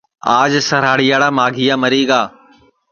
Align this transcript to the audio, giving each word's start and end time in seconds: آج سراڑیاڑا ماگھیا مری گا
آج 0.39 0.51
سراڑیاڑا 0.69 1.29
ماگھیا 1.37 1.75
مری 1.81 2.03
گا 2.09 2.21